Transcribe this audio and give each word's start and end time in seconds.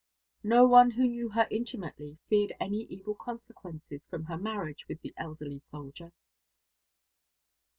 No 0.41 0.65
one 0.65 0.89
who 0.89 1.07
knew 1.07 1.29
her 1.29 1.47
intimately 1.51 2.17
feared 2.27 2.53
any 2.59 2.87
evil 2.89 3.13
consequences 3.13 4.01
from 4.09 4.25
her 4.25 4.35
marriage 4.39 4.87
with 4.87 4.99
the 5.03 5.13
elderly 5.15 5.61
soldier. 5.69 6.11